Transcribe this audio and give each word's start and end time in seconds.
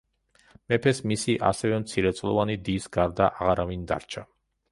მეფეს 0.71 1.01
მისი 1.11 1.35
ასევე 1.49 1.77
მცირეწლოვანი 1.83 2.57
დის 2.69 2.89
გარდა 2.97 3.27
აღარავინ 3.35 3.87
დარჩა. 3.93 4.27